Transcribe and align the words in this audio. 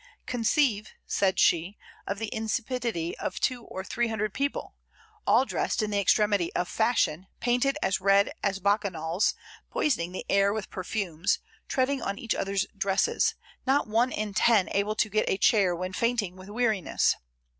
"Conceive," 0.25 0.89
said 1.05 1.39
she, 1.39 1.77
"of 2.07 2.17
the 2.17 2.33
insipidity 2.33 3.15
of 3.19 3.39
two 3.39 3.63
or 3.65 3.83
three 3.83 4.07
hundred 4.07 4.33
people, 4.33 4.73
all 5.27 5.45
dressed 5.45 5.83
in 5.83 5.91
the 5.91 5.99
extremity 5.99 6.51
of 6.55 6.67
fashion, 6.67 7.27
painted 7.39 7.77
as 7.83 8.01
red 8.01 8.31
as 8.41 8.57
bacchanals, 8.57 9.35
poisoning 9.69 10.11
the 10.11 10.25
air 10.27 10.51
with 10.53 10.71
perfumes, 10.71 11.37
treading 11.67 12.01
on 12.01 12.17
each 12.17 12.33
other's 12.33 12.65
dresses, 12.75 13.35
not 13.67 13.85
one 13.85 14.11
in 14.11 14.33
ten 14.33 14.69
able 14.71 14.95
to 14.95 15.07
get 15.07 15.29
a 15.29 15.37
chair 15.37 15.75
when 15.75 15.93
fainting 15.93 16.35
with 16.35 16.49
weariness. 16.49 17.15